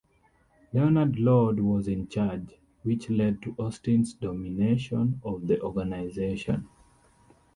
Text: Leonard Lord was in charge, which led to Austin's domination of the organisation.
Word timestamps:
Leonard 0.73 1.19
Lord 1.19 1.59
was 1.59 1.87
in 1.87 2.07
charge, 2.07 2.55
which 2.81 3.11
led 3.11 3.39
to 3.43 3.53
Austin's 3.59 4.15
domination 4.15 5.21
of 5.23 5.45
the 5.45 5.61
organisation. 5.61 6.67